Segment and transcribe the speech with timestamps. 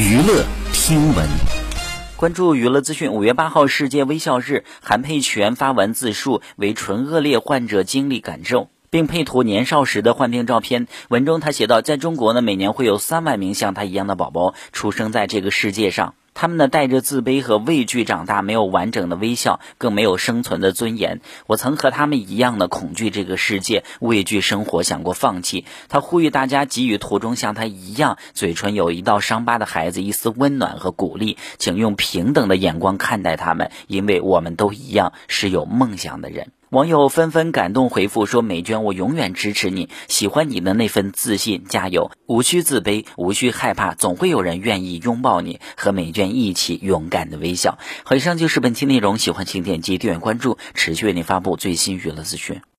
[0.00, 1.28] 娱乐听闻，
[2.16, 3.12] 关注娱乐资讯。
[3.12, 10.86] 五月八号，世界微笑日，韩佩泉发文自述为纯恶劣患者经历感受，并配图年少时的患病照片。
[11.10, 16.14] 文中他写道，在中国呢，每年会有三万名像他一样的宝宝出生在这个世界上。
[16.34, 21.20] 他们呢带着自卑和畏惧长大，没有完整的微笑，更没有生存的尊严。
[21.46, 25.66] 我曾和他们一样的恐惧这个世界，畏惧生活，想过放弃。
[25.88, 36.52] 他呼吁大家给予途中像他一样嘴唇有一道伤疤的孩子一丝温暖和鼓励，请用平等的眼光看待他们，因为我们都一样是有梦想的人。
[36.70, 52.60] 网友纷纷感动回复说：“美娟，我永远支持你，喜欢你的那份自信，加油，无需自卑，无需害怕，总会有人愿意拥抱你，和美娟一起勇敢的微笑。”好，以上就是本期内容，喜欢请点击订阅关注，持续为您发布最新娱乐资讯。